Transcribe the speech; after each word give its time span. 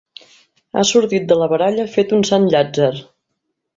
Ha 0.79 0.85
sortit 0.91 1.27
de 1.31 1.37
la 1.41 1.49
baralla 1.51 1.87
fet 1.97 2.17
un 2.21 2.25
sant 2.31 2.49
llàtzer. 2.55 2.93